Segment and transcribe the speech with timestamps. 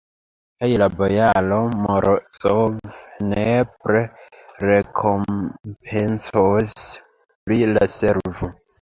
[0.61, 2.79] Kaj la bojaro Morozov
[3.27, 4.03] nepre
[4.67, 6.91] rekompencos
[7.47, 8.55] pri la servo.